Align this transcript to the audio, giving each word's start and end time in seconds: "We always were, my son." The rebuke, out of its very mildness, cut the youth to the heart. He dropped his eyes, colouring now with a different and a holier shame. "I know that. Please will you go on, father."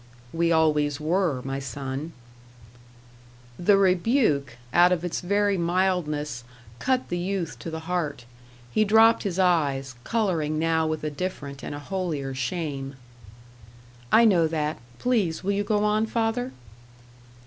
"We 0.33 0.51
always 0.51 0.99
were, 0.99 1.43
my 1.43 1.59
son." 1.59 2.13
The 3.59 3.77
rebuke, 3.77 4.57
out 4.73 4.91
of 4.91 5.05
its 5.05 5.21
very 5.21 5.59
mildness, 5.59 6.43
cut 6.79 7.09
the 7.09 7.19
youth 7.19 7.59
to 7.59 7.69
the 7.69 7.81
heart. 7.81 8.25
He 8.71 8.83
dropped 8.83 9.21
his 9.21 9.37
eyes, 9.37 9.93
colouring 10.03 10.57
now 10.57 10.87
with 10.87 11.03
a 11.03 11.11
different 11.11 11.63
and 11.63 11.75
a 11.75 11.77
holier 11.77 12.33
shame. 12.33 12.95
"I 14.11 14.25
know 14.25 14.47
that. 14.47 14.79
Please 14.97 15.43
will 15.43 15.51
you 15.51 15.63
go 15.63 15.83
on, 15.83 16.07
father." 16.07 16.51